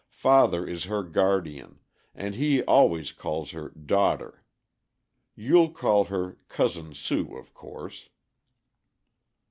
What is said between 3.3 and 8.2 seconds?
her 'daughter.' You'll call her 'Cousin Sue,' of course."